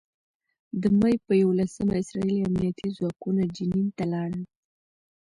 د 0.81 0.83
مې 0.99 1.13
په 1.25 1.31
یوولسمه 1.41 1.93
اسراييلي 2.01 2.45
امنيتي 2.49 2.87
ځواکونه 2.97 3.41
جنین 3.55 3.85
ته 3.97 4.03
لاړل. 4.11 4.43